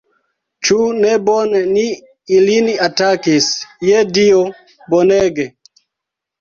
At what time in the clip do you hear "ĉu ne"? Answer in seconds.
0.69-1.11